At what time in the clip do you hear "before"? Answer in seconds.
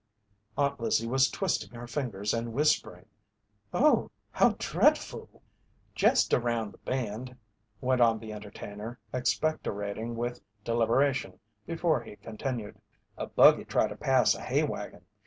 11.67-12.01